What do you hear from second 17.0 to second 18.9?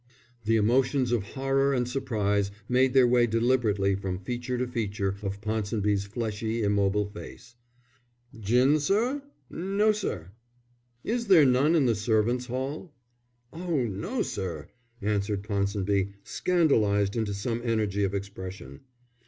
into some energy of expression.